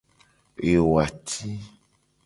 Ewati. 0.71 1.49